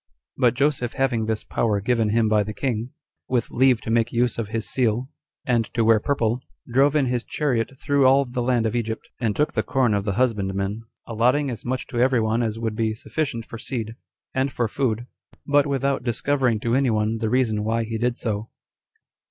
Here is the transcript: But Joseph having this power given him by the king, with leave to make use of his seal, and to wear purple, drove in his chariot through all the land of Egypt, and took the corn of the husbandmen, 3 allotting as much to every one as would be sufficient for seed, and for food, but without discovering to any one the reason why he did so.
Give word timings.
But 0.35 0.55
Joseph 0.55 0.93
having 0.93 1.27
this 1.27 1.43
power 1.43 1.79
given 1.79 2.09
him 2.09 2.27
by 2.27 2.41
the 2.41 2.55
king, 2.55 2.89
with 3.29 3.51
leave 3.51 3.81
to 3.81 3.91
make 3.91 4.11
use 4.11 4.39
of 4.39 4.47
his 4.47 4.67
seal, 4.67 5.11
and 5.45 5.65
to 5.75 5.85
wear 5.85 5.99
purple, 5.99 6.41
drove 6.67 6.95
in 6.95 7.05
his 7.05 7.23
chariot 7.23 7.73
through 7.79 8.07
all 8.07 8.25
the 8.25 8.41
land 8.41 8.65
of 8.65 8.75
Egypt, 8.75 9.07
and 9.19 9.35
took 9.35 9.53
the 9.53 9.61
corn 9.61 9.93
of 9.93 10.03
the 10.03 10.13
husbandmen, 10.13 10.85
3 11.05 11.13
allotting 11.13 11.51
as 11.51 11.63
much 11.63 11.85
to 11.85 11.99
every 11.99 12.19
one 12.19 12.41
as 12.41 12.57
would 12.57 12.75
be 12.75 12.95
sufficient 12.95 13.45
for 13.45 13.59
seed, 13.59 13.95
and 14.33 14.51
for 14.51 14.67
food, 14.67 15.05
but 15.45 15.67
without 15.67 16.03
discovering 16.03 16.59
to 16.61 16.73
any 16.73 16.89
one 16.89 17.19
the 17.19 17.29
reason 17.29 17.63
why 17.63 17.83
he 17.83 17.99
did 17.99 18.17
so. 18.17 18.49